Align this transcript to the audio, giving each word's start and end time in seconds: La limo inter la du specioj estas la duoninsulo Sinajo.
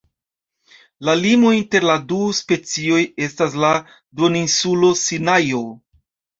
La 1.09 1.13
limo 1.19 1.51
inter 1.57 1.85
la 1.89 1.99
du 2.13 2.23
specioj 2.39 3.03
estas 3.29 3.61
la 3.67 3.73
duoninsulo 3.85 4.93
Sinajo. 5.07 5.65